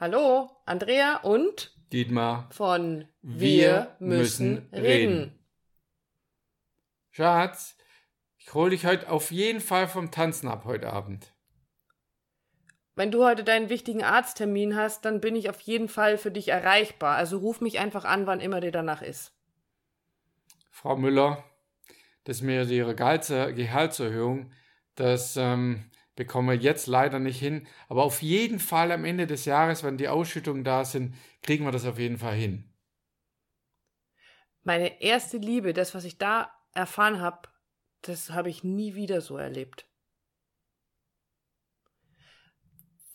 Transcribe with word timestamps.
Hallo, 0.00 0.48
Andrea 0.64 1.16
und 1.22 1.76
Dietmar. 1.92 2.48
von 2.52 3.08
Wir, 3.20 3.96
müssen 3.98 4.68
reden. 4.72 5.36
Schatz, 7.10 7.76
ich 8.36 8.54
hol 8.54 8.70
dich 8.70 8.86
heute 8.86 9.10
auf 9.10 9.32
jeden 9.32 9.60
Fall 9.60 9.88
vom 9.88 10.12
Tanzen 10.12 10.46
ab 10.46 10.64
heute 10.66 10.92
Abend. 10.92 11.34
Wenn 12.94 13.10
du 13.10 13.24
heute 13.24 13.42
deinen 13.42 13.70
wichtigen 13.70 14.04
Arzttermin 14.04 14.76
hast, 14.76 15.04
dann 15.04 15.20
bin 15.20 15.34
ich 15.34 15.50
auf 15.50 15.60
jeden 15.62 15.88
Fall 15.88 16.16
für 16.16 16.30
dich 16.30 16.48
erreichbar. 16.48 17.16
Also 17.16 17.38
ruf 17.38 17.60
mich 17.60 17.80
einfach 17.80 18.04
an, 18.04 18.28
wann 18.28 18.38
immer 18.40 18.60
dir 18.60 18.72
danach 18.72 19.02
ist. 19.02 19.32
Frau 20.70 20.96
Müller, 20.96 21.42
das 22.22 22.40
mir 22.40 22.62
Ihre 22.70 22.94
Gehalts- 22.94 23.30
Gehaltserhöhung, 23.54 24.52
das 24.94 25.36
ähm, 25.36 25.90
bekommen 26.18 26.48
wir 26.48 26.56
jetzt 26.56 26.88
leider 26.88 27.20
nicht 27.20 27.38
hin. 27.38 27.66
Aber 27.88 28.02
auf 28.02 28.22
jeden 28.22 28.58
Fall 28.58 28.90
am 28.90 29.04
Ende 29.04 29.28
des 29.28 29.44
Jahres, 29.44 29.84
wenn 29.84 29.96
die 29.96 30.08
Ausschüttungen 30.08 30.64
da 30.64 30.84
sind, 30.84 31.14
kriegen 31.42 31.64
wir 31.64 31.70
das 31.70 31.86
auf 31.86 31.98
jeden 31.98 32.18
Fall 32.18 32.34
hin. 32.34 32.74
Meine 34.64 35.00
erste 35.00 35.38
Liebe, 35.38 35.72
das, 35.72 35.94
was 35.94 36.02
ich 36.02 36.18
da 36.18 36.52
erfahren 36.74 37.20
habe, 37.20 37.48
das 38.02 38.30
habe 38.30 38.50
ich 38.50 38.64
nie 38.64 38.96
wieder 38.96 39.20
so 39.20 39.36
erlebt. 39.38 39.88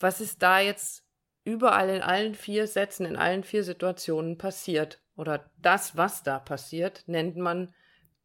Was 0.00 0.22
ist 0.22 0.42
da 0.42 0.60
jetzt 0.60 1.06
überall 1.44 1.90
in 1.90 2.00
allen 2.00 2.34
vier 2.34 2.66
Sätzen, 2.66 3.04
in 3.04 3.16
allen 3.16 3.44
vier 3.44 3.64
Situationen 3.64 4.38
passiert? 4.38 5.02
Oder 5.14 5.50
das, 5.58 5.94
was 5.94 6.22
da 6.22 6.38
passiert, 6.38 7.04
nennt 7.06 7.36
man 7.36 7.74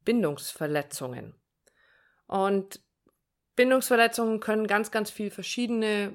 Bindungsverletzungen. 0.06 1.36
Und 2.28 2.82
Bindungsverletzungen 3.59 4.40
können 4.40 4.68
ganz, 4.68 4.90
ganz 4.90 5.12
viel 5.12 5.30
verschiedene 5.30 6.13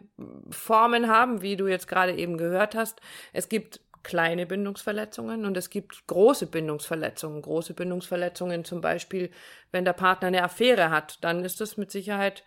Formen 0.49 1.09
haben, 1.09 1.43
wie 1.43 1.57
du 1.57 1.67
jetzt 1.67 1.89
gerade 1.89 2.17
eben 2.17 2.39
gehört 2.39 2.75
hast. 2.75 3.03
Es 3.35 3.51
gibt 3.51 3.81
kleine 4.03 4.47
Bindungsverletzungen 4.47 5.45
und 5.45 5.55
es 5.59 5.69
gibt 5.69 6.07
große 6.07 6.47
Bindungsverletzungen. 6.47 7.43
Große 7.43 7.75
Bindungsverletzungen 7.75 8.65
zum 8.65 8.81
Beispiel, 8.81 9.31
wenn 9.73 9.85
der 9.85 9.93
Partner 9.93 10.29
eine 10.29 10.43
Affäre 10.43 10.89
hat, 10.89 11.23
dann 11.23 11.45
ist 11.45 11.61
das 11.61 11.77
mit 11.77 11.91
Sicherheit 11.91 12.45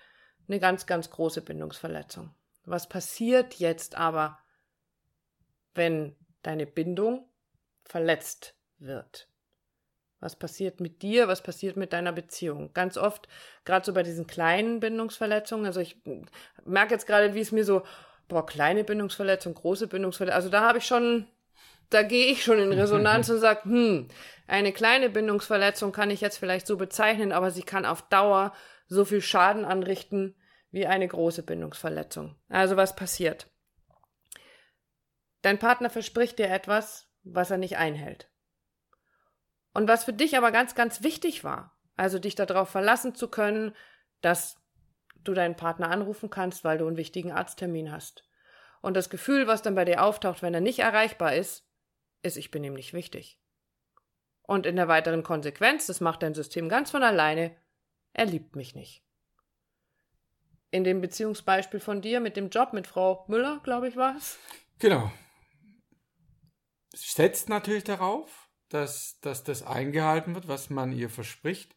eine 0.48 0.60
ganz, 0.60 0.88
ganz 0.88 1.12
große 1.12 1.44
Bindungsverletzung. 1.44 2.34
Was 2.66 2.90
passiert 2.90 3.54
jetzt 3.54 3.94
aber, 3.94 4.40
wenn 5.76 6.16
deine 6.42 6.66
Bindung 6.66 7.30
verletzt 7.84 8.56
wird? 8.80 9.30
Was 10.20 10.36
passiert 10.36 10.80
mit 10.80 11.02
dir? 11.04 11.28
Was 11.28 11.44
passiert 11.44 11.78
mit 11.78 11.94
deiner 11.94 12.12
Beziehung? 12.12 12.74
Ganz 12.74 12.98
oft, 12.98 13.28
gerade 13.66 13.86
so 13.86 13.94
bei 13.94 14.04
diesen 14.04 14.26
kleinen 14.26 14.80
Bindungsverletzungen, 14.80 15.66
also 15.66 15.80
ich 15.80 15.98
merke 16.66 16.94
jetzt 16.94 17.06
gerade, 17.06 17.36
wie 17.36 17.40
es 17.40 17.52
mir 17.52 17.64
so, 17.64 17.84
boah, 18.28 18.46
kleine 18.46 18.84
Bindungsverletzung, 18.84 19.54
große 19.54 19.88
Bindungsverletzung, 19.88 20.36
also 20.36 20.50
da 20.50 20.62
habe 20.62 20.80
ich 20.80 20.86
schon, 20.86 21.28
da 21.90 22.02
gehe 22.02 22.32
ich 22.32 22.44
schon 22.44 22.60
in 22.60 22.74
Resonanz 22.74 23.30
und 23.32 23.40
sage, 23.40 23.64
hm, 23.66 24.08
eine 24.48 24.74
kleine 24.74 25.10
Bindungsverletzung 25.10 25.92
kann 25.92 26.10
ich 26.10 26.22
jetzt 26.22 26.38
vielleicht 26.38 26.66
so 26.66 26.78
bezeichnen, 26.78 27.32
aber 27.32 27.52
sie 27.52 27.64
kann 27.64 27.86
auf 27.86 28.02
Dauer 28.10 28.54
so 28.88 29.06
viel 29.06 29.22
Schaden 29.22 29.66
anrichten 29.66 30.36
wie 30.72 30.88
eine 30.88 31.08
große 31.08 31.44
Bindungsverletzung. 31.44 32.36
Also 32.50 32.76
was 32.76 32.96
passiert? 32.96 33.48
Dein 35.42 35.60
Partner 35.60 35.90
verspricht 35.90 36.40
dir 36.40 36.50
etwas, 36.50 37.08
was 37.24 37.52
er 37.52 37.58
nicht 37.58 37.78
einhält. 37.78 38.30
Und 39.78 39.88
was 39.88 40.06
für 40.06 40.14
dich 40.14 40.36
aber 40.36 40.52
ganz, 40.52 40.74
ganz 40.74 41.04
wichtig 41.04 41.44
war, 41.44 41.78
also 41.96 42.18
dich 42.18 42.34
darauf 42.34 42.68
verlassen 42.68 43.14
zu 43.14 43.28
können, 43.28 43.76
dass 44.22 44.60
du 45.24 45.36
deinen 45.36 45.56
Partner 45.56 45.92
anrufen 45.92 46.32
kannst, 46.32 46.64
weil 46.64 46.80
du 46.80 46.88
einen 46.88 46.98
wichtigen 46.98 47.32
Arzttermin 47.32 47.92
hast. 47.92 48.28
Und 48.82 48.96
das 48.96 49.12
Gefühl, 49.12 49.46
was 49.46 49.62
dann 49.62 49.76
bei 49.76 49.86
dir 49.86 50.04
auftaucht, 50.04 50.42
wenn 50.42 50.56
er 50.56 50.62
nicht 50.62 50.80
erreichbar 50.80 51.36
ist, 51.36 51.70
ist, 52.24 52.38
ich 52.38 52.50
bin 52.50 52.64
ihm 52.64 52.74
nicht 52.74 52.94
wichtig. 52.94 53.40
Und 54.42 54.66
in 54.66 54.78
der 54.78 54.88
weiteren 54.88 55.22
Konsequenz, 55.22 55.86
das 55.86 56.02
macht 56.02 56.24
dein 56.24 56.34
System 56.34 56.70
ganz 56.70 56.90
von 56.90 57.04
alleine, 57.04 57.56
er 58.14 58.26
liebt 58.26 58.56
mich 58.56 58.74
nicht. 58.74 59.06
In 60.72 60.86
dem 60.86 61.02
Beziehungsbeispiel 61.02 61.82
von 61.82 62.02
dir 62.02 62.20
mit 62.20 62.36
dem 62.36 62.50
Job 62.50 62.74
mit 62.74 62.88
Frau 62.88 63.26
Müller, 63.28 63.62
glaube 63.64 63.90
ich, 63.90 63.96
war 63.96 64.18
es. 64.18 64.40
Genau. 64.80 65.12
Setzt 66.96 67.48
natürlich 67.48 67.84
darauf, 67.84 68.47
dass, 68.70 69.20
dass 69.22 69.44
das 69.44 69.64
eingehalten 69.64 70.36
wird, 70.36 70.48
was 70.48 70.70
man 70.70 70.92
ihr 70.92 71.10
verspricht. 71.10 71.76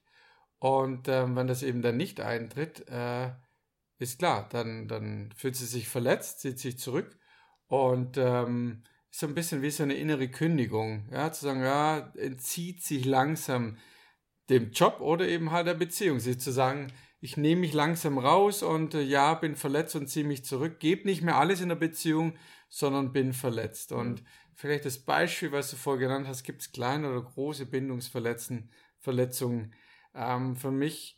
Und 0.59 1.09
ähm, 1.09 1.37
wenn 1.37 1.47
das 1.47 1.63
eben 1.63 1.83
dann 1.83 1.97
nicht 1.97 2.21
eintritt, 2.21 2.87
äh, 2.89 3.31
ist 3.99 4.19
klar, 4.19 4.49
dann, 4.51 4.89
dann 4.89 5.33
fühlt 5.37 5.57
sie 5.57 5.67
sich 5.67 5.89
verletzt, 5.89 6.41
zieht 6.41 6.59
sich 6.59 6.79
zurück 6.79 7.19
und 7.69 8.17
ähm, 8.17 8.83
ist 9.11 9.21
so 9.21 9.27
ein 9.27 9.35
bisschen 9.35 9.63
wie 9.63 9.71
so 9.71 9.83
eine 9.83 9.95
innere 9.95 10.29
Kündigung, 10.29 11.09
ja, 11.11 11.33
zu 11.33 11.45
sagen, 11.45 11.63
ja, 11.63 12.13
entzieht 12.17 12.83
sich 12.83 13.05
langsam 13.05 13.77
dem 14.49 14.71
Job 14.73 15.01
oder 15.01 15.27
eben 15.29 15.51
halt 15.51 15.67
der 15.67 15.75
Beziehung, 15.75 16.21
sie 16.21 16.39
zu 16.39 16.51
sagen, 16.51 16.93
ich 17.21 17.37
nehme 17.37 17.63
mich 17.63 17.73
langsam 17.73 18.19
raus 18.19 18.63
und 18.63 18.95
äh, 18.95 19.03
ja, 19.03 19.35
bin 19.35 19.55
verletzt 19.55 19.95
und 19.97 20.09
ziehe 20.09 20.25
mich 20.25 20.45
zurück, 20.45 20.81
gebe 20.81 21.07
nicht 21.07 21.23
mehr 21.23 21.37
alles 21.37 21.61
in 21.61 21.69
der 21.69 21.77
Beziehung, 21.77 22.35
sondern 22.69 23.13
bin 23.13 23.33
verletzt. 23.33 23.93
Und 23.93 24.23
vielleicht 24.61 24.85
das 24.85 24.99
Beispiel, 24.99 25.53
was 25.53 25.71
du 25.71 25.77
vorher 25.77 26.07
genannt 26.07 26.29
hast, 26.29 26.45
gibt 26.45 26.61
es 26.61 26.71
kleine 26.71 27.11
oder 27.11 27.23
große 27.23 27.65
Bindungsverletzungen. 27.67 28.69
Verletzungen. 28.99 29.73
Ähm, 30.15 30.55
für 30.55 30.71
mich 30.71 31.17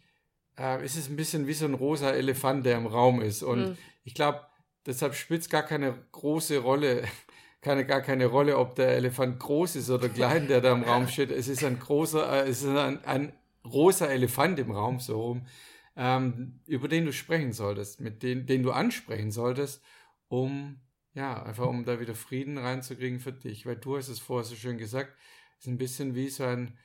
äh, 0.56 0.84
ist 0.84 0.96
es 0.96 1.08
ein 1.08 1.16
bisschen 1.16 1.48
wie 1.48 1.52
so 1.52 1.64
ein 1.64 1.74
rosa 1.74 2.10
Elefant, 2.10 2.64
der 2.64 2.76
im 2.76 2.86
Raum 2.86 3.20
ist. 3.20 3.42
Und 3.42 3.70
mhm. 3.70 3.78
ich 4.04 4.14
glaube, 4.14 4.42
deshalb 4.86 5.14
spielt 5.14 5.42
es 5.42 5.48
gar 5.48 5.64
keine 5.64 5.94
große 6.12 6.58
Rolle, 6.58 7.02
keine, 7.60 7.84
gar 7.84 8.00
keine 8.00 8.26
Rolle, 8.26 8.58
ob 8.58 8.76
der 8.76 8.90
Elefant 8.90 9.40
groß 9.40 9.74
ist 9.76 9.90
oder 9.90 10.08
klein, 10.08 10.46
der 10.46 10.60
da 10.60 10.72
im 10.72 10.84
Raum 10.84 11.08
steht. 11.08 11.32
Es 11.32 11.48
ist 11.48 11.64
ein 11.64 11.80
großer, 11.80 12.44
äh, 12.44 12.48
es 12.48 12.62
ist 12.62 12.68
ein, 12.68 13.04
ein 13.04 13.32
rosa 13.64 14.06
Elefant 14.06 14.60
im 14.60 14.70
Raum, 14.70 15.00
so 15.00 15.20
rum, 15.20 15.46
ähm, 15.96 16.60
über 16.66 16.86
den 16.86 17.04
du 17.06 17.12
sprechen 17.12 17.52
solltest, 17.52 18.00
mit 18.00 18.22
den, 18.22 18.46
den 18.46 18.62
du 18.62 18.70
ansprechen 18.70 19.32
solltest, 19.32 19.82
um 20.28 20.80
ja, 21.14 21.42
einfach 21.42 21.66
um 21.66 21.84
da 21.84 22.00
wieder 22.00 22.14
Frieden 22.14 22.58
reinzukriegen 22.58 23.20
für 23.20 23.32
dich. 23.32 23.66
Weil 23.66 23.76
du 23.76 23.96
hast 23.96 24.08
es 24.08 24.18
vorher 24.18 24.44
so 24.44 24.54
schön 24.54 24.78
gesagt, 24.78 25.16
ist 25.58 25.66
ein 25.66 25.78
bisschen 25.78 26.14
wie 26.14 26.28
so 26.28 26.44
ein 26.44 26.78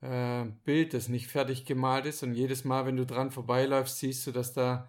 äh, 0.00 0.44
Bild, 0.64 0.94
das 0.94 1.08
nicht 1.08 1.28
fertig 1.28 1.64
gemalt 1.64 2.06
ist 2.06 2.22
und 2.22 2.34
jedes 2.34 2.64
Mal, 2.64 2.86
wenn 2.86 2.96
du 2.96 3.06
dran 3.06 3.30
vorbeiläufst, 3.30 3.98
siehst 3.98 4.26
du, 4.26 4.32
dass 4.32 4.52
da 4.52 4.88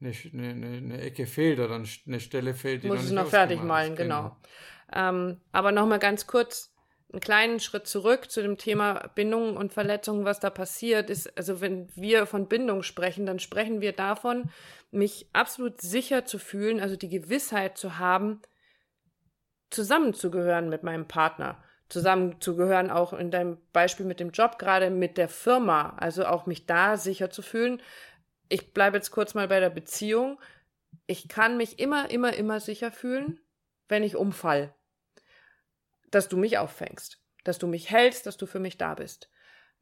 eine, 0.00 0.12
eine, 0.32 0.76
eine 0.76 1.00
Ecke 1.00 1.26
fehlt 1.26 1.58
oder 1.58 1.74
eine 1.74 2.20
Stelle 2.20 2.54
fehlt, 2.54 2.84
die 2.84 2.88
Muss 2.88 2.98
noch 2.98 3.04
es 3.04 3.12
noch 3.12 3.26
fertig 3.28 3.62
malen, 3.62 3.96
genau. 3.96 4.22
genau. 4.22 4.36
Ähm, 4.92 5.40
aber 5.52 5.72
nochmal 5.72 5.98
ganz 5.98 6.26
kurz, 6.26 6.75
einen 7.12 7.20
kleinen 7.20 7.60
Schritt 7.60 7.86
zurück 7.86 8.30
zu 8.30 8.42
dem 8.42 8.58
Thema 8.58 9.10
Bindungen 9.14 9.56
und 9.56 9.72
Verletzungen, 9.72 10.24
was 10.24 10.40
da 10.40 10.50
passiert 10.50 11.08
ist. 11.08 11.36
Also 11.36 11.60
wenn 11.60 11.88
wir 11.94 12.26
von 12.26 12.48
Bindung 12.48 12.82
sprechen, 12.82 13.26
dann 13.26 13.38
sprechen 13.38 13.80
wir 13.80 13.92
davon, 13.92 14.50
mich 14.90 15.28
absolut 15.32 15.80
sicher 15.80 16.24
zu 16.24 16.38
fühlen, 16.38 16.80
also 16.80 16.96
die 16.96 17.08
Gewissheit 17.08 17.78
zu 17.78 17.98
haben, 17.98 18.42
zusammenzugehören 19.70 20.68
mit 20.68 20.82
meinem 20.82 21.06
Partner, 21.06 21.62
zusammenzugehören 21.88 22.90
auch 22.90 23.12
in 23.12 23.30
deinem 23.30 23.58
Beispiel 23.72 24.06
mit 24.06 24.18
dem 24.18 24.30
Job 24.30 24.58
gerade 24.58 24.90
mit 24.90 25.16
der 25.16 25.28
Firma, 25.28 25.96
also 25.98 26.26
auch 26.26 26.46
mich 26.46 26.66
da 26.66 26.96
sicher 26.96 27.30
zu 27.30 27.42
fühlen. 27.42 27.80
Ich 28.48 28.72
bleibe 28.72 28.96
jetzt 28.96 29.10
kurz 29.10 29.34
mal 29.34 29.48
bei 29.48 29.60
der 29.60 29.70
Beziehung. 29.70 30.40
Ich 31.06 31.28
kann 31.28 31.56
mich 31.56 31.78
immer, 31.78 32.10
immer, 32.10 32.34
immer 32.34 32.58
sicher 32.58 32.90
fühlen, 32.90 33.40
wenn 33.88 34.02
ich 34.02 34.16
umfall 34.16 34.74
dass 36.10 36.28
du 36.28 36.36
mich 36.36 36.58
auffängst, 36.58 37.20
dass 37.44 37.58
du 37.58 37.66
mich 37.66 37.90
hältst, 37.90 38.26
dass 38.26 38.36
du 38.36 38.46
für 38.46 38.60
mich 38.60 38.78
da 38.78 38.94
bist. 38.94 39.30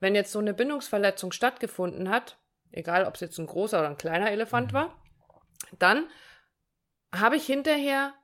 Wenn 0.01 0.15
jetzt 0.15 0.33
so 0.33 0.39
eine 0.39 0.55
Bindungsverletzung 0.55 1.33
stattgefunden 1.33 2.11
hat, 2.11 2.39
egal 2.71 3.07
ob 3.07 3.15
es 3.15 3.21
jetzt 3.21 3.39
ein 3.39 3.47
großer 3.47 3.79
oder 3.79 3.89
ein 3.89 3.97
kleiner 3.97 4.31
Elefant 4.31 4.73
mhm. 4.73 4.77
war, 4.77 5.03
dann 5.79 6.07
habe 7.15 7.37
ich 7.37 7.47
hinterher 7.47 8.15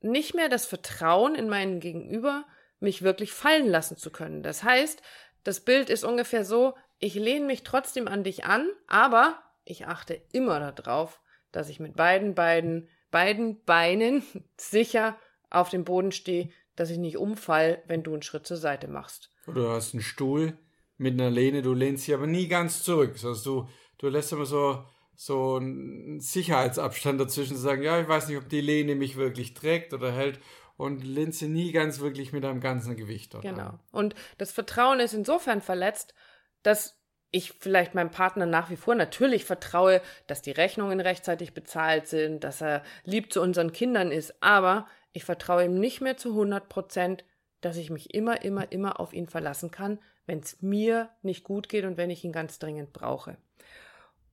nicht 0.00 0.34
mehr 0.34 0.48
das 0.48 0.66
Vertrauen 0.66 1.34
in 1.34 1.48
meinen 1.48 1.80
Gegenüber, 1.80 2.44
mich 2.80 3.02
wirklich 3.02 3.32
fallen 3.32 3.68
lassen 3.68 3.96
zu 3.96 4.10
können. 4.10 4.42
Das 4.42 4.62
heißt, 4.62 5.02
das 5.44 5.60
Bild 5.60 5.90
ist 5.90 6.04
ungefähr 6.04 6.44
so, 6.44 6.74
ich 6.98 7.14
lehne 7.14 7.46
mich 7.46 7.62
trotzdem 7.62 8.08
an 8.08 8.24
dich 8.24 8.44
an, 8.44 8.68
aber 8.86 9.42
ich 9.64 9.86
achte 9.86 10.20
immer 10.32 10.72
darauf, 10.72 11.20
dass 11.52 11.68
ich 11.68 11.80
mit 11.80 11.96
beiden 11.96 12.34
beiden 12.34 12.88
beiden 13.10 13.62
Beinen 13.64 14.24
sicher 14.56 15.16
auf 15.48 15.68
dem 15.70 15.84
Boden 15.84 16.12
stehe, 16.12 16.50
dass 16.76 16.90
ich 16.90 16.98
nicht 16.98 17.16
umfall, 17.16 17.82
wenn 17.86 18.02
du 18.02 18.12
einen 18.12 18.22
Schritt 18.22 18.46
zur 18.46 18.56
Seite 18.56 18.88
machst. 18.88 19.30
Oder 19.46 19.62
du 19.62 19.68
hast 19.70 19.94
einen 19.94 20.02
Stuhl 20.02 20.58
mit 20.96 21.14
einer 21.14 21.30
Lehne, 21.30 21.62
du 21.62 21.74
lehnst 21.74 22.04
sie 22.04 22.14
aber 22.14 22.26
nie 22.26 22.48
ganz 22.48 22.82
zurück. 22.82 23.12
Also 23.22 23.62
du, 23.62 23.68
du 23.98 24.08
lässt 24.08 24.32
immer 24.32 24.46
so, 24.46 24.84
so 25.14 25.56
einen 25.56 26.20
Sicherheitsabstand 26.20 27.20
dazwischen 27.20 27.56
sagen, 27.56 27.82
ja, 27.82 28.00
ich 28.00 28.08
weiß 28.08 28.28
nicht, 28.28 28.38
ob 28.38 28.48
die 28.48 28.60
Lehne 28.60 28.94
mich 28.94 29.16
wirklich 29.16 29.54
trägt 29.54 29.92
oder 29.92 30.12
hält 30.12 30.40
und 30.76 31.04
lehnst 31.04 31.38
sie 31.38 31.48
nie 31.48 31.72
ganz 31.72 32.00
wirklich 32.00 32.32
mit 32.32 32.44
einem 32.44 32.60
ganzen 32.60 32.96
Gewicht. 32.96 33.34
Dort 33.34 33.44
genau. 33.44 33.78
Und 33.92 34.14
das 34.38 34.52
Vertrauen 34.52 35.00
ist 35.00 35.14
insofern 35.14 35.60
verletzt, 35.60 36.14
dass 36.62 37.00
ich 37.30 37.52
vielleicht 37.58 37.94
meinem 37.94 38.10
Partner 38.10 38.46
nach 38.46 38.70
wie 38.70 38.76
vor 38.76 38.94
natürlich 38.94 39.44
vertraue, 39.44 40.00
dass 40.28 40.40
die 40.40 40.52
Rechnungen 40.52 41.00
rechtzeitig 41.00 41.52
bezahlt 41.52 42.06
sind, 42.06 42.44
dass 42.44 42.60
er 42.60 42.84
lieb 43.04 43.32
zu 43.32 43.40
unseren 43.42 43.72
Kindern 43.72 44.12
ist, 44.12 44.40
aber 44.40 44.86
ich 45.14 45.24
vertraue 45.24 45.64
ihm 45.64 45.78
nicht 45.78 46.02
mehr 46.02 46.18
zu 46.18 46.30
100 46.30 46.68
Prozent, 46.68 47.24
dass 47.60 47.78
ich 47.78 47.88
mich 47.88 48.12
immer, 48.12 48.42
immer, 48.42 48.70
immer 48.72 49.00
auf 49.00 49.14
ihn 49.14 49.28
verlassen 49.28 49.70
kann, 49.70 50.00
wenn 50.26 50.40
es 50.40 50.60
mir 50.60 51.08
nicht 51.22 51.44
gut 51.44 51.68
geht 51.68 51.84
und 51.84 51.96
wenn 51.96 52.10
ich 52.10 52.24
ihn 52.24 52.32
ganz 52.32 52.58
dringend 52.58 52.92
brauche. 52.92 53.38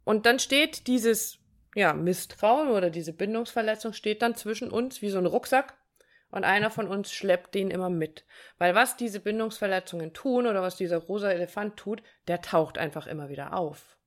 Und 0.04 0.26
dann 0.26 0.40
steht 0.40 0.88
dieses 0.88 1.38
ja, 1.76 1.94
Misstrauen 1.94 2.70
oder 2.70 2.90
diese 2.90 3.14
Bindungsverletzung 3.14 3.94
steht 3.94 4.24
dann 4.24 4.36
zwischen 4.36 4.72
uns 4.72 5.02
wie 5.02 5.12
so 5.12 5.20
ein 5.20 5.28
Rucksack 5.28 5.78
und 6.32 6.44
einer 6.44 6.72
von 6.72 6.88
uns 6.88 7.14
schleppt 7.14 7.54
den 7.54 7.70
immer 7.70 7.90
mit. 7.90 8.26
Weil 8.58 8.74
was 8.74 8.98
diese 8.98 9.20
Bindungsverletzungen 9.20 10.14
tun 10.14 10.48
oder 10.48 10.64
was 10.64 10.78
dieser 10.78 10.98
rosa 10.98 11.32
Elefant 11.32 11.78
tut, 11.78 12.02
der 12.28 12.42
taucht 12.42 12.80
einfach 12.80 13.06
immer 13.06 13.30
wieder 13.30 13.54
auf. 13.54 13.98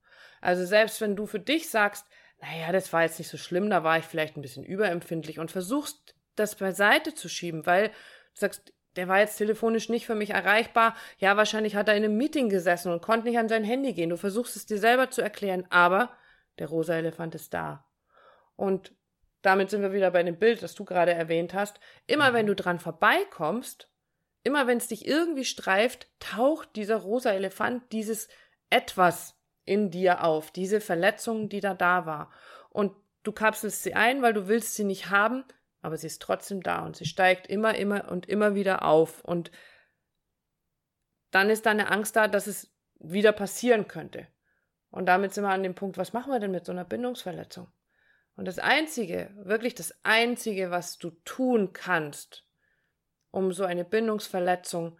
Also 0.41 0.67
selbst 0.67 1.01
wenn 1.01 1.15
du 1.15 1.27
für 1.27 1.41
dich 1.41 1.71
sagst, 1.71 2.05
naja, 2.41 2.73
das 2.73 2.93
war 2.93 3.03
jetzt 3.03 3.19
nicht 3.19 3.31
so 3.31 3.39
schlimm, 3.39 3.71
da 3.71 3.85
war 3.85 3.99
ich 3.99 4.05
vielleicht 4.05 4.37
ein 4.37 4.43
bisschen 4.43 4.65
überempfindlich 4.65 5.39
und 5.39 5.53
versuchst 5.53 6.14
das 6.37 6.57
beiseite 6.57 7.15
zu 7.15 7.29
schieben, 7.29 7.67
weil 7.67 7.89
du 7.89 7.95
sagst, 8.35 8.73
der 8.97 9.09
war 9.09 9.19
jetzt 9.19 9.37
telefonisch 9.37 9.89
nicht 9.89 10.07
für 10.07 10.15
mich 10.15 10.31
erreichbar. 10.31 10.95
Ja, 11.19 11.37
wahrscheinlich 11.37 11.75
hat 11.77 11.89
er 11.89 11.97
in 11.97 12.05
einem 12.05 12.17
Meeting 12.17 12.49
gesessen 12.49 12.93
und 12.93 13.03
konnte 13.03 13.27
nicht 13.27 13.39
an 13.39 13.49
sein 13.49 13.65
Handy 13.65 13.93
gehen. 13.93 14.11
Du 14.11 14.17
versuchst 14.17 14.57
es 14.57 14.67
dir 14.67 14.79
selber 14.79 15.11
zu 15.11 15.21
erklären, 15.21 15.67
aber 15.71 16.11
der 16.59 16.69
rosa 16.69 16.95
Elefant 16.95 17.35
ist 17.35 17.55
da. 17.55 17.85
Und 18.57 18.95
damit 19.43 19.71
sind 19.71 19.83
wir 19.83 19.93
wieder 19.93 20.11
bei 20.11 20.23
dem 20.23 20.39
Bild, 20.39 20.63
das 20.63 20.75
du 20.75 20.85
gerade 20.85 21.13
erwähnt 21.13 21.55
hast. 21.55 21.81
Immer 22.07 22.33
wenn 22.33 22.47
du 22.47 22.55
dran 22.55 22.79
vorbeikommst, 22.79 23.91
immer 24.43 24.67
wenn 24.67 24.79
es 24.79 24.89
dich 24.89 25.07
irgendwie 25.07 25.45
streift, 25.45 26.09
taucht 26.21 26.77
dieser 26.77 26.97
rosa 26.97 27.33
Elefant, 27.33 27.93
dieses 27.93 28.29
etwas 28.71 29.37
in 29.65 29.91
dir 29.91 30.25
auf, 30.25 30.51
diese 30.51 30.81
Verletzung, 30.81 31.49
die 31.49 31.61
da 31.61 31.75
da 31.75 32.07
war. 32.07 32.31
Und 32.71 32.93
du 33.23 33.33
kapselst 33.33 33.83
sie 33.83 33.95
ein, 33.95 34.23
weil 34.23 34.35
du 34.35 34.47
willst 34.49 34.75
sie 34.77 34.85
nicht 34.85 35.11
haben, 35.11 35.45
aber 35.85 35.99
sie 35.99 36.07
ist 36.07 36.23
trotzdem 36.23 36.63
da 36.63 36.79
und 36.87 36.97
sie 36.97 37.05
steigt 37.05 37.47
immer, 37.47 37.75
immer 37.75 38.11
und 38.11 38.27
immer 38.27 38.55
wieder 38.55 38.85
auf. 38.85 39.23
Und 39.23 39.51
dann 41.31 41.51
ist 41.51 41.67
da 41.67 41.73
eine 41.73 41.91
Angst 41.91 42.17
da, 42.17 42.27
dass 42.27 42.47
es 42.47 42.75
wieder 42.99 43.33
passieren 43.33 43.87
könnte. 43.87 44.27
Und 44.91 45.05
damit 45.07 45.35
sind 45.35 45.45
wir 45.45 45.51
an 45.51 45.63
dem 45.63 45.75
Punkt, 45.75 45.99
was 45.99 46.15
machen 46.15 46.33
wir 46.33 46.41
denn 46.41 46.53
mit 46.53 46.65
so 46.65 46.73
einer 46.73 46.87
Bindungsverletzung? 46.87 47.69
Und 48.35 48.47
das 48.47 48.59
Einzige, 48.59 49.31
wirklich 49.37 49.75
das 49.75 49.95
Einzige, 50.05 50.71
was 50.71 50.97
du 50.97 51.11
tun 51.27 51.75
kannst, 51.75 52.47
um 53.31 53.53
so 53.53 53.65
eine 53.65 53.85
Bindungsverletzung 53.85 54.99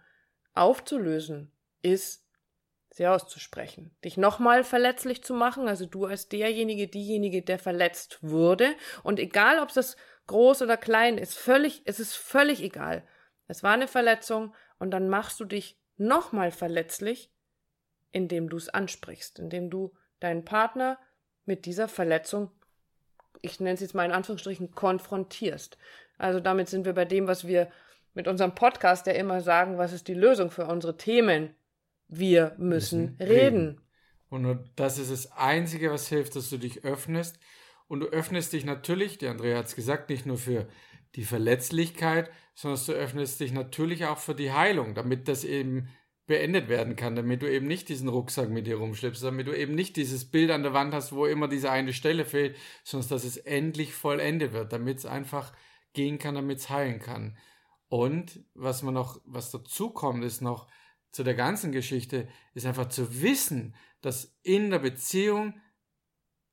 aufzulösen, 0.53 1.51
ist, 1.81 2.27
sie 2.91 3.07
auszusprechen. 3.07 3.95
Dich 4.03 4.17
nochmal 4.17 4.63
verletzlich 4.63 5.23
zu 5.23 5.33
machen, 5.33 5.67
also 5.67 5.87
du 5.87 6.05
als 6.05 6.29
derjenige, 6.29 6.87
diejenige, 6.87 7.41
der 7.41 7.57
verletzt 7.57 8.19
wurde. 8.21 8.75
Und 9.01 9.19
egal, 9.19 9.57
ob 9.59 9.73
das 9.73 9.97
groß 10.27 10.61
oder 10.61 10.77
klein 10.77 11.17
ist, 11.17 11.37
völlig, 11.37 11.81
es 11.85 11.99
ist 11.99 12.15
völlig 12.15 12.61
egal. 12.61 13.03
Es 13.47 13.63
war 13.63 13.73
eine 13.73 13.87
Verletzung 13.87 14.53
und 14.79 14.91
dann 14.91 15.09
machst 15.09 15.39
du 15.39 15.45
dich 15.45 15.79
nochmal 15.97 16.51
verletzlich 16.51 17.31
indem 18.15 18.47
du 18.47 18.55
es 18.55 18.69
ansprichst, 18.69 19.39
indem 19.39 19.69
du 19.69 19.93
deinen 20.21 20.45
Partner 20.45 20.97
mit 21.43 21.65
dieser 21.65 21.89
Verletzung, 21.89 22.49
ich 23.41 23.59
nenne 23.59 23.73
es 23.73 23.81
jetzt 23.81 23.93
mal 23.93 24.05
in 24.05 24.13
Anführungsstrichen, 24.13 24.71
konfrontierst. 24.71 25.77
Also 26.17 26.39
damit 26.39 26.69
sind 26.69 26.85
wir 26.85 26.93
bei 26.93 27.03
dem, 27.03 27.27
was 27.27 27.45
wir 27.45 27.69
mit 28.13 28.29
unserem 28.29 28.55
Podcast 28.55 29.05
ja 29.07 29.11
immer 29.11 29.41
sagen, 29.41 29.77
was 29.77 29.91
ist 29.91 30.07
die 30.07 30.13
Lösung 30.13 30.49
für 30.49 30.65
unsere 30.65 30.95
Themen? 30.95 31.55
Wir 32.07 32.55
müssen, 32.57 33.01
müssen 33.01 33.17
reden. 33.19 33.29
reden. 33.33 33.81
Und 34.29 34.43
nur 34.43 34.63
das 34.77 34.97
ist 34.97 35.11
das 35.11 35.33
Einzige, 35.33 35.91
was 35.91 36.07
hilft, 36.07 36.37
dass 36.37 36.49
du 36.49 36.57
dich 36.57 36.85
öffnest. 36.85 37.37
Und 37.87 37.99
du 37.99 38.07
öffnest 38.07 38.53
dich 38.53 38.65
natürlich, 38.65 39.17
der 39.17 39.31
Andrea 39.31 39.57
hat 39.57 39.67
es 39.67 39.75
gesagt, 39.75 40.09
nicht 40.09 40.25
nur 40.25 40.37
für 40.37 40.67
die 41.15 41.23
Verletzlichkeit, 41.23 42.31
sondern 42.55 42.83
du 42.85 42.93
öffnest 42.93 43.39
dich 43.39 43.51
natürlich 43.51 44.05
auch 44.05 44.17
für 44.17 44.35
die 44.35 44.51
Heilung, 44.51 44.95
damit 44.95 45.27
das 45.27 45.43
eben 45.43 45.89
beendet 46.27 46.69
werden 46.69 46.95
kann, 46.95 47.15
damit 47.15 47.43
du 47.43 47.51
eben 47.51 47.67
nicht 47.67 47.87
diesen 47.87 48.09
Rucksack 48.09 48.49
mit 48.49 48.65
dir 48.65 48.77
rumschleppst, 48.77 49.23
damit 49.23 49.47
du 49.47 49.55
eben 49.55 49.75
nicht 49.75 49.95
dieses 49.95 50.29
Bild 50.29 50.49
an 50.49 50.63
der 50.63 50.73
Wand 50.73 50.93
hast, 50.93 51.11
wo 51.11 51.25
immer 51.27 51.47
diese 51.47 51.69
eine 51.69 51.93
Stelle 51.93 52.25
fehlt, 52.25 52.57
sondern 52.83 53.09
dass 53.09 53.23
es 53.23 53.37
endlich 53.37 53.93
vollendet 53.93 54.51
wird, 54.53 54.73
damit 54.73 54.97
es 54.97 55.05
einfach 55.05 55.53
gehen 55.93 56.17
kann, 56.17 56.35
damit 56.35 56.59
es 56.59 56.69
heilen 56.69 56.99
kann. 56.99 57.37
Und 57.87 58.43
was 58.55 58.81
man 58.81 58.95
noch, 58.95 59.21
was 59.25 59.51
dazu 59.51 59.91
kommt, 59.91 60.23
ist 60.23 60.41
noch 60.41 60.67
zu 61.11 61.23
der 61.23 61.35
ganzen 61.35 61.71
Geschichte, 61.71 62.27
ist 62.55 62.65
einfach 62.65 62.89
zu 62.89 63.21
wissen, 63.21 63.75
dass 64.01 64.35
in 64.41 64.71
der 64.71 64.79
Beziehung 64.79 65.53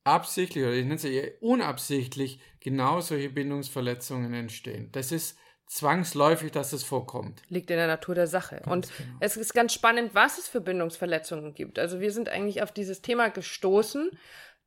absichtlich 0.04 0.64
oder 0.64 0.74
ich 0.74 0.84
nenne 0.84 0.96
es 0.96 1.04
eher 1.04 1.30
unabsichtlich 1.40 2.40
genau 2.60 3.00
solche 3.00 3.30
Bindungsverletzungen 3.30 4.32
entstehen. 4.34 4.90
Das 4.92 5.12
ist 5.12 5.38
zwangsläufig, 5.66 6.52
dass 6.52 6.72
es 6.72 6.84
vorkommt. 6.84 7.42
Liegt 7.48 7.70
in 7.70 7.76
der 7.76 7.86
Natur 7.86 8.14
der 8.14 8.26
Sache. 8.26 8.56
Ganz 8.56 8.68
und 8.68 8.96
genau. 8.96 9.16
es 9.20 9.36
ist 9.36 9.54
ganz 9.54 9.72
spannend, 9.72 10.14
was 10.14 10.38
es 10.38 10.48
für 10.48 10.60
Bindungsverletzungen 10.60 11.54
gibt. 11.54 11.78
Also 11.78 12.00
wir 12.00 12.12
sind 12.12 12.28
eigentlich 12.28 12.62
auf 12.62 12.72
dieses 12.72 13.00
Thema 13.00 13.30
gestoßen 13.30 14.10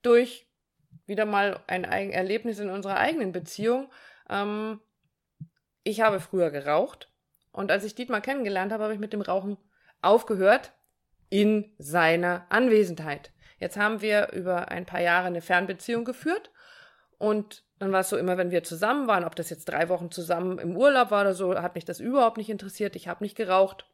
durch 0.02 0.48
wieder 1.06 1.26
mal 1.26 1.60
ein 1.68 1.84
Erlebnis 1.84 2.60
in 2.60 2.70
unserer 2.70 2.98
eigenen 2.98 3.32
Beziehung. 3.32 3.92
Ähm, 4.30 4.80
ich 5.84 6.02
habe 6.02 6.20
früher 6.20 6.50
geraucht 6.50 7.12
und 7.52 7.72
als 7.72 7.84
ich 7.84 7.96
Dietmar 7.96 8.22
kennengelernt 8.22 8.72
habe, 8.72 8.84
habe 8.84 8.94
ich 8.94 9.00
mit 9.00 9.14
dem 9.14 9.22
Rauchen 9.22 9.58
aufgehört 10.02 10.74
in 11.30 11.74
seiner 11.78 12.46
Anwesenheit. 12.50 13.32
Jetzt 13.58 13.78
haben 13.78 14.02
wir 14.02 14.32
über 14.34 14.70
ein 14.70 14.86
paar 14.86 15.02
Jahre 15.02 15.28
eine 15.28 15.42
Fernbeziehung 15.42 16.06
geführt 16.06 16.52
und 17.18 17.64
dann 17.80 17.92
war 17.92 18.02
es 18.02 18.10
so 18.10 18.18
immer, 18.18 18.38
wenn 18.38 18.52
wir 18.52 18.64
zusammen 18.64 19.08
waren, 19.08 19.26
ob 19.26 19.36
das 19.36 19.50
jetzt 19.50 19.66
drei 19.66 19.90
Wochen 19.90 20.12
zusammen 20.12 20.60
im 20.60 20.78
Urlaub 20.78 21.12
war 21.12 21.22
oder 21.22 21.34
so, 21.34 21.56
hat 21.56 21.76
mich 21.76 21.86
das 21.86 22.00
überhaupt 22.00 22.38
nicht 22.38 22.50
interessiert. 22.50 22.96
Ich 22.96 23.08
habe 23.08 23.24
nicht 23.24 23.36
geraucht. 23.36 23.86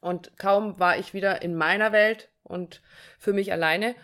Und 0.00 0.36
kaum 0.36 0.78
war 0.78 0.96
ich 0.98 1.14
wieder 1.14 1.42
in 1.42 1.54
meiner 1.54 1.92
Welt 1.92 2.28
und 2.42 2.82
für 3.18 3.32
mich 3.32 3.52
alleine, 3.52 3.94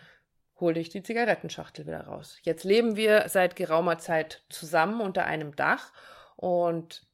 holte 0.61 0.81
ich 0.81 0.89
die 0.89 1.03
Zigarettenschachtel 1.03 1.87
wieder 1.87 2.03
raus. 2.03 2.39
Jetzt 2.43 2.65
leben 2.65 2.97
wir 2.97 3.29
seit 3.29 3.55
geraumer 3.55 3.99
Zeit 3.99 4.43
zusammen 4.49 5.01
unter 5.01 5.25
einem 5.25 5.55
Dach 5.55 5.93
und 6.37 7.07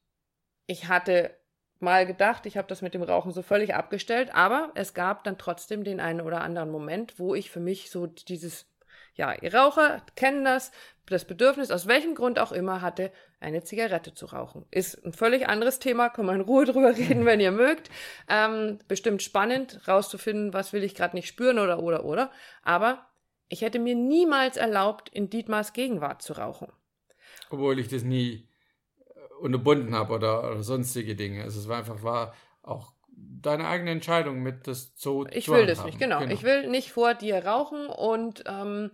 ich 0.65 0.87
hatte 0.87 1.35
mal 1.85 2.05
gedacht, 2.05 2.45
ich 2.45 2.57
habe 2.57 2.67
das 2.67 2.81
mit 2.81 2.93
dem 2.93 3.03
Rauchen 3.03 3.31
so 3.31 3.41
völlig 3.41 3.73
abgestellt, 3.73 4.35
aber 4.35 4.71
es 4.75 4.93
gab 4.93 5.23
dann 5.23 5.37
trotzdem 5.37 5.85
den 5.85 6.01
einen 6.01 6.19
oder 6.19 6.41
anderen 6.41 6.69
Moment, 6.69 7.17
wo 7.17 7.33
ich 7.33 7.49
für 7.49 7.61
mich 7.61 7.89
so 7.89 8.07
dieses 8.07 8.65
ja, 9.15 9.33
ihr 9.41 9.53
Raucher 9.53 10.01
kennen 10.15 10.43
das, 10.43 10.71
das 11.05 11.25
Bedürfnis, 11.25 11.71
aus 11.71 11.87
welchem 11.87 12.15
Grund 12.15 12.37
auch 12.37 12.51
immer, 12.51 12.81
hatte, 12.81 13.11
eine 13.39 13.63
Zigarette 13.63 14.13
zu 14.13 14.25
rauchen. 14.25 14.65
Ist 14.71 15.05
ein 15.05 15.13
völlig 15.13 15.47
anderes 15.47 15.79
Thema, 15.79 16.09
kann 16.09 16.25
man 16.25 16.35
in 16.35 16.41
Ruhe 16.41 16.65
drüber 16.65 16.95
reden, 16.97 17.25
wenn 17.25 17.39
ihr 17.39 17.51
mögt. 17.51 17.89
Ähm, 18.27 18.79
bestimmt 18.87 19.23
spannend, 19.23 19.87
rauszufinden, 19.87 20.53
was 20.53 20.73
will 20.73 20.83
ich 20.83 20.95
gerade 20.95 21.15
nicht 21.15 21.27
spüren 21.27 21.59
oder 21.59 21.81
oder 21.81 22.03
oder. 22.05 22.31
Aber 22.61 23.07
ich 23.47 23.61
hätte 23.61 23.79
mir 23.79 23.95
niemals 23.95 24.57
erlaubt, 24.57 25.09
in 25.09 25.29
Dietmars 25.29 25.73
Gegenwart 25.73 26.21
zu 26.21 26.33
rauchen. 26.33 26.71
Obwohl 27.49 27.79
ich 27.79 27.87
das 27.87 28.03
nie 28.03 28.47
unterbunden 29.39 29.93
habe 29.93 30.13
oder, 30.13 30.51
oder 30.51 30.63
sonstige 30.63 31.15
Dinge. 31.15 31.43
Also 31.43 31.59
es 31.59 31.67
war 31.67 31.77
einfach 31.77 32.03
war 32.03 32.33
auch 32.61 32.93
deine 33.15 33.67
eigene 33.67 33.91
Entscheidung 33.91 34.41
mit 34.41 34.67
das 34.67 34.93
so 34.95 35.25
Ich 35.27 35.47
will 35.47 35.65
das 35.65 35.83
nicht, 35.85 35.99
genau. 35.99 36.19
genau. 36.19 36.33
Ich 36.33 36.43
will 36.43 36.67
nicht 36.67 36.91
vor 36.91 37.13
dir 37.13 37.45
rauchen 37.45 37.87
und 37.87 38.43
ähm, 38.47 38.91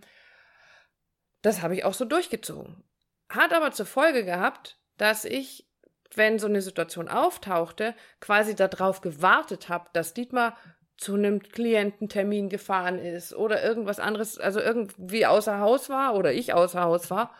das 1.42 1.62
habe 1.62 1.74
ich 1.74 1.84
auch 1.84 1.94
so 1.94 2.04
durchgezogen. 2.04 2.84
Hat 3.28 3.52
aber 3.52 3.72
zur 3.72 3.86
Folge 3.86 4.24
gehabt, 4.24 4.78
dass 4.96 5.24
ich, 5.24 5.66
wenn 6.14 6.38
so 6.38 6.46
eine 6.46 6.62
Situation 6.62 7.08
auftauchte, 7.08 7.94
quasi 8.20 8.54
darauf 8.54 9.00
gewartet 9.00 9.68
habe, 9.68 9.88
dass 9.92 10.14
Dietmar 10.14 10.56
zu 10.96 11.14
einem 11.14 11.40
Kliententermin 11.40 12.48
gefahren 12.48 12.98
ist 12.98 13.34
oder 13.34 13.62
irgendwas 13.64 13.98
anderes, 13.98 14.38
also 14.38 14.60
irgendwie 14.60 15.26
außer 15.26 15.58
Haus 15.58 15.88
war 15.88 16.14
oder 16.14 16.32
ich 16.32 16.54
außer 16.54 16.82
Haus 16.82 17.10
war. 17.10 17.34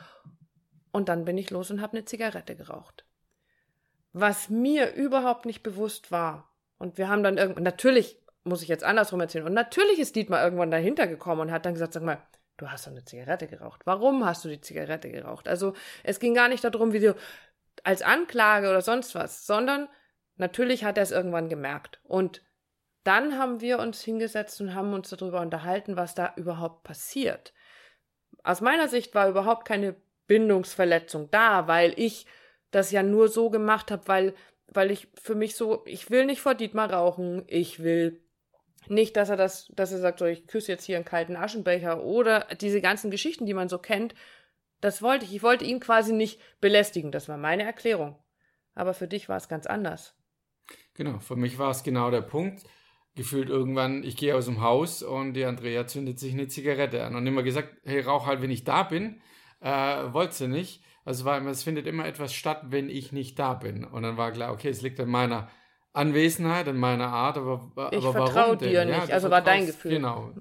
Und 0.93 1.09
dann 1.09 1.25
bin 1.25 1.39
ich 1.39 1.51
los 1.51 1.71
und 1.71 1.81
habe 1.81 1.97
eine 1.97 2.05
Zigarette 2.05 2.55
geraucht. 2.55 3.05
Was 4.13 4.51
mir 4.51 4.93
überhaupt 4.95 5.47
nicht 5.47 5.63
bewusst 5.63 6.13
war, 6.13 6.49
und 6.79 6.99
wir 6.99 7.09
haben 7.09 7.23
dann 7.23 7.39
irgendwann, 7.39 7.65
natürlich 7.65 8.19
muss 8.45 8.63
ich 8.63 8.69
jetzt 8.69 8.85
andersrum 8.85 9.21
erzählen. 9.21 9.47
Und 9.47 9.55
natürlich 9.55 9.99
ist 9.99 10.17
Dietmar 10.17 10.43
irgendwann 10.43 10.71
dahinter 10.71 11.07
gekommen 11.07 11.43
und 11.43 11.53
hat 11.53 11.65
dann 11.65 11.75
gesagt, 11.75 11.93
sag 11.93 12.03
mal, 12.03 12.19
du 12.57 12.71
hast 12.71 12.87
doch 12.87 12.93
eine 12.93 13.05
Zigarette 13.05 13.47
geraucht. 13.47 13.83
Warum 13.85 14.25
hast 14.25 14.45
du 14.45 14.49
die 14.49 14.61
Zigarette 14.61 15.11
geraucht? 15.11 15.49
Also 15.49 15.75
es 16.03 16.21
ging 16.21 16.35
gar 16.35 16.49
nicht 16.49 16.65
darum, 16.65 16.93
wie 16.93 17.01
du 17.01 17.15
als 17.85 18.03
Anklage 18.03 18.69
oder 18.69 18.83
sonst 18.83 19.15
was, 19.15 19.47
sondern 19.47 19.89
natürlich 20.37 20.85
hat 20.85 20.97
er 20.97 21.05
es 21.05 21.11
irgendwann 21.11 21.49
gemerkt. 21.49 22.01
Und 22.05 22.43
dann 23.05 23.39
haben 23.39 23.61
wir 23.61 23.79
uns 23.79 24.03
hingesetzt 24.03 24.61
und 24.61 24.75
haben 24.75 24.93
uns 24.93 25.09
darüber 25.09 25.41
unterhalten, 25.41 25.97
was 25.97 26.15
da 26.15 26.33
überhaupt 26.37 26.85
passiert. 26.85 27.53
Aus 28.45 28.61
meiner 28.61 28.89
Sicht 28.89 29.15
war 29.15 29.29
überhaupt 29.29 29.67
keine 29.67 29.97
Bindungsverletzung 30.33 31.31
da, 31.31 31.69
weil 31.69 31.93
ich 31.99 32.27
das 32.71 32.91
ja 32.91 33.03
nur 33.03 33.29
so 33.29 33.51
gemacht 33.51 33.91
habe, 33.91 34.09
weil 34.09 34.35
weil 34.75 34.91
ich 34.91 35.09
für 35.21 35.35
mich 35.35 35.55
so, 35.55 35.83
ich 35.85 36.09
will 36.09 36.25
nicht 36.25 36.41
vor 36.41 36.55
Dietmar 36.55 36.91
rauchen, 36.91 37.45
ich 37.47 37.83
will 37.83 38.23
nicht, 38.89 39.19
dass 39.19 39.29
er 39.29 39.37
das, 39.37 39.69
dass 39.75 39.93
er 39.93 39.99
sagt, 39.99 40.19
so, 40.19 40.25
ich 40.25 40.47
küsse 40.47 40.73
jetzt 40.73 40.85
hier 40.85 40.97
einen 40.97 41.05
kalten 41.05 41.37
Aschenbecher 41.37 42.03
oder 42.03 42.47
diese 42.59 42.81
ganzen 42.81 43.11
Geschichten, 43.11 43.45
die 43.45 43.53
man 43.53 43.69
so 43.69 43.77
kennt. 43.77 44.15
Das 44.81 45.03
wollte 45.03 45.27
ich. 45.27 45.35
Ich 45.35 45.43
wollte 45.43 45.67
ihn 45.67 45.79
quasi 45.79 46.15
nicht 46.15 46.41
belästigen. 46.63 47.13
Das 47.13 47.29
war 47.29 47.37
meine 47.37 47.65
Erklärung. 47.65 48.17
Aber 48.75 48.95
für 48.95 49.07
dich 49.07 49.29
war 49.29 49.37
es 49.37 49.49
ganz 49.49 49.67
anders. 49.67 50.17
Genau, 50.95 51.19
für 51.19 51.37
mich 51.37 51.59
war 51.59 51.71
es 51.71 51.83
genau 51.83 52.11
der 52.11 52.23
Punkt. 52.23 52.65
Gefühlt 53.15 53.51
irgendwann, 53.51 54.05
ich 54.05 54.17
gehe 54.17 54.35
aus 54.35 54.47
dem 54.47 54.63
Haus 54.63 55.03
und 55.03 55.35
die 55.35 55.45
Andrea 55.45 55.87
zündet 55.87 56.19
sich 56.19 56.33
eine 56.33 56.49
Zigarette 56.49 57.05
an 57.05 57.15
und 57.15 57.27
immer 57.27 57.43
gesagt, 57.43 57.77
hey, 57.85 58.01
rauch 58.01 58.27
halt, 58.27 58.41
wenn 58.41 58.51
ich 58.51 58.65
da 58.65 58.85
bin. 58.85 59.21
Äh, 59.63 60.13
wollte 60.13 60.35
sie 60.35 60.49
nicht. 60.49 60.83
Also 61.05 61.25
war 61.25 61.39
immer, 61.39 61.51
es 61.51 61.63
findet 61.63 61.87
immer 61.87 62.07
etwas 62.07 62.33
statt, 62.35 62.63
wenn 62.69 62.89
ich 62.89 63.13
nicht 63.13 63.39
da 63.39 63.55
bin. 63.55 63.85
Und 63.85 64.03
dann 64.03 64.17
war 64.17 64.33
klar, 64.33 64.53
okay, 64.53 64.69
es 64.69 64.83
liegt 64.83 65.01
an 65.01 65.09
meiner 65.09 65.49
Anwesenheit, 65.93 66.69
an 66.69 66.77
meiner 66.79 67.09
Art, 67.09 67.37
aber, 67.37 67.91
ich 67.93 68.05
aber 68.05 68.27
vertraue 68.27 68.57
dir 68.57 68.85
nicht, 68.85 69.09
ja, 69.09 69.15
also 69.15 69.31
war 69.31 69.43
dein 69.43 69.67
Gefühl. 69.67 69.93
Genau, 69.93 70.33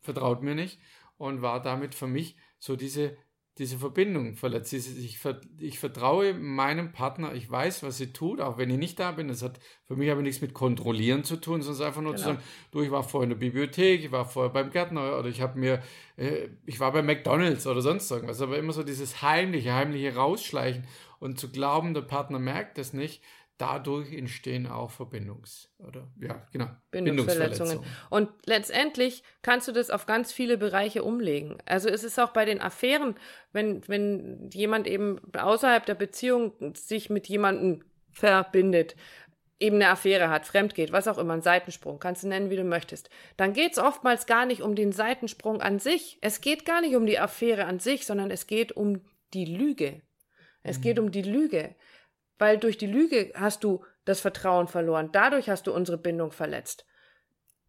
vertraut 0.00 0.42
mir 0.42 0.54
nicht 0.54 0.78
und 1.16 1.42
war 1.42 1.62
damit 1.62 1.94
für 1.94 2.06
mich 2.06 2.36
so 2.58 2.76
diese 2.76 3.16
diese 3.58 3.78
Verbindung 3.78 4.36
verletzt. 4.36 4.72
Ich, 4.72 5.18
ich 5.58 5.78
vertraue 5.78 6.34
meinem 6.34 6.92
Partner, 6.92 7.34
ich 7.34 7.50
weiß, 7.50 7.82
was 7.82 7.98
sie 7.98 8.12
tut, 8.12 8.40
auch 8.40 8.58
wenn 8.58 8.70
ich 8.70 8.78
nicht 8.78 8.98
da 8.98 9.12
bin. 9.12 9.28
Das 9.28 9.42
hat 9.42 9.58
für 9.84 9.96
mich 9.96 10.10
aber 10.10 10.22
nichts 10.22 10.40
mit 10.40 10.54
Kontrollieren 10.54 11.24
zu 11.24 11.36
tun, 11.36 11.60
sondern 11.60 11.86
einfach 11.86 12.00
nur 12.00 12.12
genau. 12.12 12.22
zu 12.22 12.28
sagen, 12.30 12.42
du, 12.70 12.82
ich 12.82 12.90
war 12.90 13.02
vorher 13.02 13.24
in 13.24 13.30
der 13.30 13.46
Bibliothek, 13.46 14.04
ich 14.04 14.12
war 14.12 14.24
vorher 14.24 14.50
beim 14.50 14.70
Gärtner 14.70 15.18
oder 15.18 15.28
ich 15.28 15.40
habe 15.40 15.58
mir, 15.58 15.82
äh, 16.16 16.48
ich 16.64 16.80
war 16.80 16.92
bei 16.92 17.02
McDonalds 17.02 17.66
oder 17.66 17.82
sonst 17.82 18.10
irgendwas. 18.10 18.40
Aber 18.40 18.56
immer 18.56 18.72
so 18.72 18.82
dieses 18.82 19.20
heimliche, 19.20 19.74
heimliche 19.74 20.14
Rausschleichen 20.14 20.86
und 21.18 21.38
zu 21.38 21.50
glauben, 21.50 21.92
der 21.92 22.02
Partner 22.02 22.38
merkt 22.38 22.78
das 22.78 22.92
nicht, 22.92 23.22
dadurch 23.60 24.12
entstehen 24.12 24.66
auch 24.66 24.90
Verbindungs- 24.90 25.68
oder 25.78 26.08
ja, 26.20 26.46
genau, 26.52 26.68
Bindungsverletzungen. 26.90 27.80
Und 28.08 28.30
letztendlich 28.46 29.22
kannst 29.42 29.68
du 29.68 29.72
das 29.72 29.90
auf 29.90 30.06
ganz 30.06 30.32
viele 30.32 30.56
Bereiche 30.56 31.02
umlegen. 31.02 31.58
Also 31.66 31.88
es 31.88 32.02
ist 32.02 32.18
auch 32.18 32.30
bei 32.30 32.44
den 32.44 32.60
Affären, 32.60 33.16
wenn, 33.52 33.86
wenn 33.86 34.48
jemand 34.52 34.86
eben 34.86 35.20
außerhalb 35.34 35.84
der 35.84 35.94
Beziehung 35.94 36.52
sich 36.74 37.10
mit 37.10 37.28
jemandem 37.28 37.84
verbindet, 38.10 38.96
eben 39.58 39.76
eine 39.76 39.90
Affäre 39.90 40.30
hat, 40.30 40.46
fremd 40.46 40.74
geht, 40.74 40.90
was 40.90 41.06
auch 41.06 41.18
immer, 41.18 41.34
ein 41.34 41.42
Seitensprung, 41.42 41.98
kannst 41.98 42.22
du 42.22 42.28
nennen, 42.28 42.48
wie 42.48 42.56
du 42.56 42.64
möchtest, 42.64 43.10
dann 43.36 43.52
geht 43.52 43.72
es 43.72 43.78
oftmals 43.78 44.24
gar 44.24 44.46
nicht 44.46 44.62
um 44.62 44.74
den 44.74 44.92
Seitensprung 44.92 45.60
an 45.60 45.78
sich. 45.78 46.18
Es 46.22 46.40
geht 46.40 46.64
gar 46.64 46.80
nicht 46.80 46.96
um 46.96 47.04
die 47.04 47.18
Affäre 47.18 47.66
an 47.66 47.78
sich, 47.78 48.06
sondern 48.06 48.30
es 48.30 48.46
geht 48.46 48.72
um 48.72 49.02
die 49.34 49.44
Lüge. 49.44 50.00
Es 50.62 50.78
mhm. 50.78 50.82
geht 50.82 50.98
um 50.98 51.10
die 51.10 51.22
Lüge 51.22 51.74
weil 52.40 52.56
durch 52.56 52.78
die 52.78 52.86
Lüge 52.86 53.32
hast 53.34 53.62
du 53.64 53.84
das 54.06 54.20
Vertrauen 54.20 54.66
verloren. 54.66 55.10
Dadurch 55.12 55.50
hast 55.50 55.66
du 55.66 55.74
unsere 55.74 55.98
Bindung 55.98 56.32
verletzt. 56.32 56.86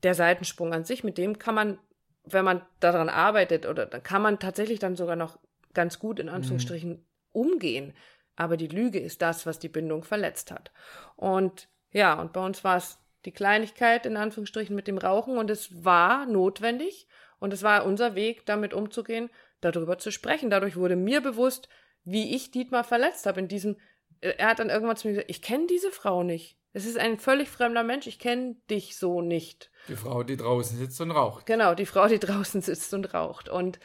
Der 0.01 0.16
Seitensprung 0.16 0.74
an 0.74 0.86
sich, 0.86 1.04
mit 1.04 1.18
dem 1.18 1.38
kann 1.38 1.54
man, 1.54 1.78
wenn 2.24 2.46
man 2.46 2.62
daran 2.80 3.10
arbeitet, 3.10 3.66
oder 3.66 3.86
dann 3.86 4.01
kann 4.01 4.22
man 4.22 4.40
tatsächlich 4.40 4.80
dann 4.80 4.96
sogar 4.96 5.18
noch 5.18 5.38
ganz 5.74 6.00
gut 6.00 6.20
in 6.20 6.30
Anführungsstrichen 6.30 6.92
mhm. 6.92 7.06
umgehen. 7.34 7.94
Aber 8.38 8.56
die 8.56 8.70
Lüge 8.70 9.00
ist 9.00 9.22
das, 9.22 9.46
was 9.46 9.60
die 9.60 9.70
Bindung 9.70 10.06
verletzt 10.06 10.51
hat. 10.51 10.72
Und 11.18 11.68
ja, 11.92 12.20
und 12.20 12.32
bei 12.32 12.44
uns 12.44 12.63
war 12.63 12.78
es 12.78 12.98
die 13.25 13.34
Kleinigkeit 13.34 14.06
in 14.06 14.16
Anführungsstrichen 14.16 14.75
mit 14.75 14.88
dem 14.88 14.98
Rauchen 14.98 15.38
und 15.38 15.50
es 15.50 15.84
war 15.84 16.25
notwendig 16.25 17.08
und 17.40 17.54
es 17.54 17.62
war 17.62 17.86
unser 17.86 18.16
Weg, 18.16 18.46
damit 18.46 18.74
umzugehen, 18.74 19.30
darüber 19.60 19.98
zu 19.98 20.12
sprechen. 20.12 20.50
Dadurch 20.50 20.78
wurde 20.78 20.96
mir 20.96 21.20
bewusst, 21.20 21.68
wie 22.04 22.34
ich 22.36 22.51
Dietmar 22.51 22.86
verletzt 22.86 23.25
habe 23.25 23.42
in 23.42 23.48
diesem 23.48 23.75
er 24.22 24.48
hat 24.48 24.60
dann 24.60 24.70
irgendwann 24.70 24.96
zu 24.96 25.08
mir 25.08 25.13
gesagt, 25.13 25.30
ich 25.30 25.42
kenne 25.42 25.68
diese 25.68 25.92
Frau 25.92 26.24
nicht. 26.24 26.58
Es 26.74 26.86
ist 26.86 26.98
ein 26.98 27.20
völlig 27.20 27.50
fremder 27.50 27.84
Mensch, 27.84 28.08
ich 28.08 28.20
kenne 28.20 28.56
dich 28.70 28.96
so 28.96 29.22
nicht. 29.22 29.72
Die 29.90 29.96
Frau, 29.96 30.24
die 30.24 30.38
draußen 30.38 30.78
sitzt 30.78 31.01
und 31.01 31.12
raucht. 31.12 31.46
Genau, 31.46 31.75
die 31.75 31.86
Frau, 31.86 32.08
die 32.08 32.20
draußen 32.20 32.62
sitzt 32.62 32.94
und 32.94 33.13
raucht. 33.13 33.50
Und, 33.50 33.80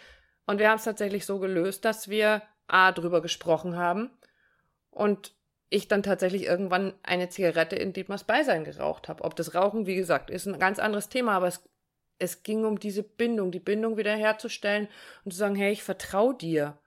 und 0.46 0.58
wir 0.58 0.68
haben 0.68 0.76
es 0.78 0.84
tatsächlich 0.84 1.26
so 1.26 1.38
gelöst, 1.38 1.84
dass 1.84 2.08
wir 2.08 2.42
A 2.68 2.92
drüber 2.92 3.22
gesprochen 3.22 3.76
haben 3.76 4.10
und 4.90 5.34
ich 5.68 5.88
dann 5.88 6.02
tatsächlich 6.02 6.44
irgendwann 6.44 6.94
eine 7.02 7.28
Zigarette 7.28 7.76
in 7.76 7.92
Dietmars 7.92 8.24
Beisein 8.24 8.64
geraucht 8.64 9.08
habe. 9.08 9.24
Ob 9.24 9.34
das 9.34 9.54
Rauchen, 9.54 9.86
wie 9.86 9.96
gesagt, 9.96 10.30
ist 10.30 10.46
ein 10.46 10.58
ganz 10.58 10.78
anderes 10.78 11.08
Thema, 11.08 11.32
aber 11.32 11.48
es, 11.48 11.68
es 12.18 12.42
ging 12.44 12.64
um 12.64 12.78
diese 12.78 13.02
Bindung, 13.02 13.50
die 13.50 13.60
Bindung 13.60 13.96
wiederherzustellen 13.96 14.88
und 15.24 15.32
zu 15.32 15.38
sagen, 15.38 15.56
hey, 15.56 15.72
ich 15.72 15.82
vertraue 15.82 16.34
dir 16.34 16.78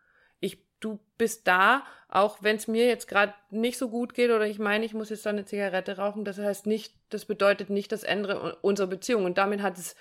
du 1.20 1.24
bist 1.24 1.48
da, 1.48 1.84
auch 2.08 2.42
wenn 2.42 2.56
es 2.56 2.68
mir 2.68 2.88
jetzt 2.88 3.08
gerade 3.08 3.34
nicht 3.52 3.78
so 3.78 3.90
gut 3.90 4.14
geht 4.14 4.32
oder 4.32 4.48
ich 4.48 4.58
meine, 4.58 4.86
ich 4.86 4.94
muss 4.94 5.10
jetzt 5.10 5.26
da 5.26 5.30
eine 5.30 5.46
Zigarette 5.46 5.98
rauchen. 5.98 6.26
Das 6.26 6.40
heißt 6.40 6.66
nicht, 6.66 6.94
das 7.10 7.26
bedeutet 7.26 7.70
nicht 7.70 7.92
das 7.92 8.04
Ende 8.04 8.56
unserer 8.62 8.88
Beziehung. 8.88 9.26
Und 9.26 9.38
damit 9.38 9.62
hat 9.62 9.78
es 9.78 9.96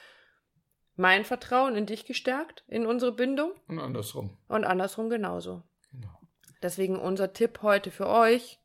mein 0.96 1.24
Vertrauen 1.24 1.76
in 1.76 1.86
dich 1.86 2.06
gestärkt, 2.06 2.64
in 2.66 2.86
unsere 2.86 3.12
Bindung. 3.12 3.52
Und 3.68 3.78
andersrum. 3.78 4.36
Und 4.48 4.64
andersrum 4.64 5.10
genauso. 5.10 5.62
Genau. 5.92 6.18
Deswegen 6.62 6.98
unser 6.98 7.32
Tipp 7.32 7.60
heute 7.62 7.90
für 7.90 8.08
euch, 8.08 8.58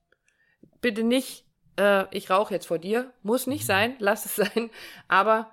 bitte 0.80 1.04
nicht, 1.04 1.46
äh, 1.78 2.06
ich 2.16 2.30
rauche 2.30 2.54
jetzt 2.54 2.68
vor 2.68 2.80
dir, 2.80 3.12
muss 3.24 3.46
nicht 3.46 3.64
mhm. 3.64 3.68
sein, 3.68 3.96
lass 4.00 4.26
es 4.26 4.36
sein, 4.54 4.70
aber 5.08 5.52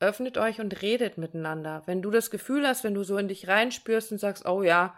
öffnet 0.00 0.36
euch 0.36 0.60
und 0.60 0.82
redet 0.82 1.18
miteinander. 1.18 1.82
Wenn 1.86 2.02
du 2.02 2.10
das 2.10 2.30
Gefühl 2.30 2.66
hast, 2.66 2.82
wenn 2.82 2.94
du 2.94 3.04
so 3.04 3.16
in 3.16 3.28
dich 3.28 3.46
reinspürst 3.46 4.10
und 4.10 4.18
sagst, 4.18 4.46
oh 4.46 4.62
ja, 4.62 4.94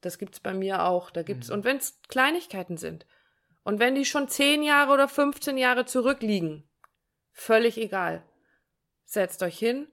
das 0.00 0.18
gibt's 0.18 0.40
bei 0.40 0.54
mir 0.54 0.84
auch. 0.84 1.10
Da 1.10 1.22
gibt's, 1.22 1.48
mhm. 1.48 1.54
und 1.54 1.64
wenn's 1.64 2.00
Kleinigkeiten 2.08 2.76
sind. 2.76 3.06
Und 3.62 3.78
wenn 3.78 3.94
die 3.94 4.04
schon 4.04 4.28
10 4.28 4.62
Jahre 4.62 4.92
oder 4.92 5.08
15 5.08 5.58
Jahre 5.58 5.84
zurückliegen, 5.84 6.68
völlig 7.32 7.76
egal. 7.76 8.24
Setzt 9.04 9.42
euch 9.42 9.58
hin 9.58 9.88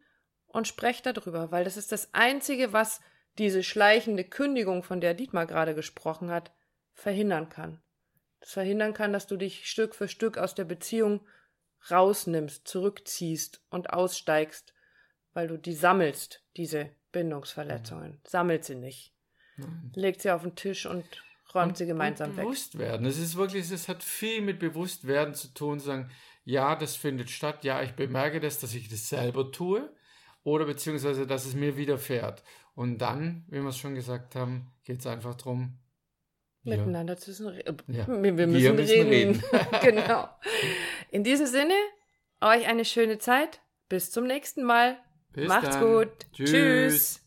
und 0.48 0.68
sprecht 0.68 1.06
darüber, 1.06 1.52
weil 1.52 1.64
das 1.64 1.78
ist 1.78 1.92
das 1.92 2.14
Einzige, 2.14 2.74
was 2.74 3.02
diese 3.38 3.64
schleichende 3.64 4.24
Kündigung, 4.24 4.84
von 4.84 5.02
der 5.02 5.14
Dietmar 5.14 5.46
gerade 5.46 5.76
gesprochen 5.76 6.32
hat, 6.32 6.52
verhindern 6.94 7.50
kann. 7.50 7.82
Das 8.40 8.52
verhindern 8.52 8.94
kann, 8.94 9.14
dass 9.14 9.28
du 9.28 9.38
dich 9.38 9.70
Stück 9.70 9.96
für 9.96 10.08
Stück 10.08 10.38
aus 10.38 10.56
der 10.56 10.66
Beziehung 10.66 11.26
rausnimmst, 11.92 12.68
zurückziehst 12.68 13.62
und 13.70 13.92
aussteigst, 13.92 14.74
weil 15.34 15.48
du 15.48 15.58
die 15.58 15.74
sammelst, 15.74 16.44
diese 16.56 16.90
Bindungsverletzungen. 17.12 18.14
Mhm. 18.14 18.22
Sammelt 18.26 18.66
sie 18.66 18.76
nicht. 18.76 19.14
Legt 19.94 20.22
sie 20.22 20.32
auf 20.32 20.44
den 20.44 20.56
Tisch 20.56 20.86
und 20.86 21.06
räumt 21.54 21.70
und, 21.70 21.78
sie 21.78 21.86
gemeinsam 21.86 22.32
und 22.32 22.38
weg. 22.38 22.44
Bewusst 22.44 22.78
werden. 22.78 23.06
Es 23.06 23.18
ist 23.18 23.36
wirklich, 23.36 23.70
es 23.72 23.88
hat 23.88 24.04
viel 24.04 24.42
mit 24.42 24.60
Bewusstwerden 24.60 25.34
zu 25.34 25.54
tun, 25.54 25.80
sagen, 25.80 26.10
ja, 26.44 26.76
das 26.76 26.96
findet 26.96 27.30
statt, 27.30 27.64
ja, 27.64 27.82
ich 27.82 27.94
bemerke 27.94 28.40
das, 28.40 28.60
dass 28.60 28.74
ich 28.74 28.88
das 28.90 29.10
selber 29.10 29.52
tue 29.52 29.90
oder 30.44 30.66
beziehungsweise, 30.66 31.28
dass 31.28 31.46
es 31.46 31.56
mir 31.56 31.76
widerfährt. 31.76 32.44
Und 32.74 33.00
dann, 33.00 33.44
wie 33.50 33.62
wir 33.62 33.70
es 33.70 33.78
schon 33.78 33.96
gesagt 33.96 34.36
haben, 34.36 34.72
geht 34.84 35.00
es 35.00 35.08
einfach 35.08 35.36
darum, 35.36 35.80
miteinander 36.64 37.18
zu 37.18 37.32
reden. 37.52 37.78
Ja. 37.88 38.08
Wir, 38.08 38.08
wir, 38.38 38.48
müssen, 38.48 38.64
wir 38.64 38.74
müssen 38.74 39.08
reden. 39.08 39.42
reden. 39.42 39.44
genau. 39.82 40.30
In 41.10 41.24
diesem 41.24 41.48
Sinne, 41.48 41.74
euch 42.42 42.68
eine 42.68 42.86
schöne 42.86 43.18
Zeit. 43.18 43.62
Bis 43.90 44.12
zum 44.12 44.28
nächsten 44.28 44.64
Mal. 44.64 44.98
Bis 45.34 45.48
Macht's 45.48 45.78
dann. 45.78 45.82
gut. 45.82 46.10
Tschüss. 46.34 46.52
Tschüss. 46.52 47.27